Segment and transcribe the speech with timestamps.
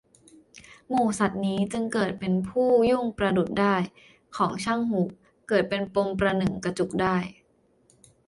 [0.89, 3.83] หมู่สัตว์นี้ จึงเกิดเป็นผู้ยุ่งประดุจด้าย
[4.37, 5.09] ของช่างหูก
[5.49, 7.23] เกิดเป็นปมประหนึ่งกระจุกด้าย